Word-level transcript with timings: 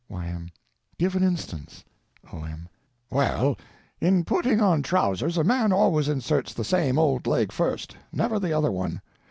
Y.M. 0.09 0.49
Give 0.97 1.15
an 1.15 1.21
instance. 1.21 1.83
O.M. 2.33 2.67
Well, 3.11 3.55
in 3.99 4.25
putting 4.25 4.59
on 4.59 4.81
trousers 4.81 5.37
a 5.37 5.43
man 5.43 5.71
always 5.71 6.09
inserts 6.09 6.55
the 6.55 6.63
same 6.63 6.97
old 6.97 7.27
leg 7.27 7.51
first—never 7.51 8.39
the 8.39 8.51
other 8.51 8.71
one. 8.71 9.01